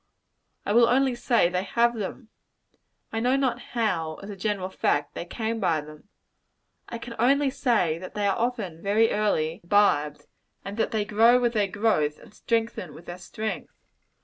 [0.65, 2.29] I will only say they have them.
[3.13, 6.09] I know not how, as a general fact, they came by them.
[6.89, 10.25] I can only say that they are often very early imbibed;
[10.65, 13.75] and that they grow with their growth, and strengthen with their strength.